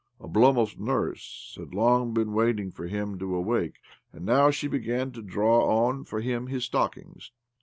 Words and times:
Oblomov's 0.19 0.79
nurse 0.79 1.53
had 1.59 1.75
long 1.75 2.11
been 2.11 2.33
waiting 2.33 2.71
for 2.71 2.87
him 2.87 3.19
to 3.19 3.35
awake, 3.35 3.75
and 4.11 4.25
now 4.25 4.49
she 4.49 4.67
began 4.67 5.11
to 5.11 5.21
draw 5.21 5.63
on 5.87 6.05
for 6.05 6.21
him 6.21 6.47
his 6.47 6.63
stockings. 6.65 7.29